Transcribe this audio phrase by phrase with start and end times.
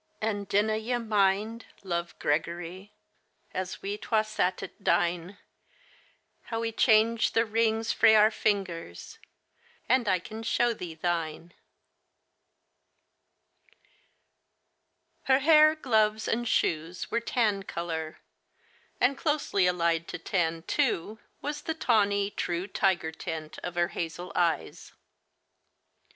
[0.15, 2.91] *' And dinna ye mind, love Gregory,
[3.53, 5.37] As we twa sate at dine,
[6.45, 9.19] How we changed the rings frae our fingers,
[9.87, 11.53] And I can show thee thine?
[13.73, 13.75] ^
[15.25, 18.21] Her hair, gloves, and shoes were tan color,
[18.99, 24.31] and closely allied to tan, too, was the tawny, true tiger tint of her hazel
[24.33, 24.93] eyes.